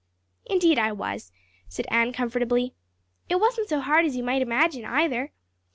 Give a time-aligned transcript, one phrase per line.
[0.47, 1.31] "Indeed I was,"
[1.67, 2.73] said Anne comfortably.
[3.29, 5.31] "It wasn't so hard as you might imagine, either.